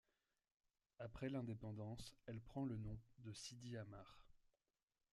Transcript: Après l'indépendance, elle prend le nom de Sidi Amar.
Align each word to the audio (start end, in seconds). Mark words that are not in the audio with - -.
Après 0.97 1.29
l'indépendance, 1.29 2.15
elle 2.25 2.39
prend 2.41 2.65
le 2.65 2.75
nom 2.75 2.97
de 3.19 3.31
Sidi 3.33 3.77
Amar. 3.77 4.19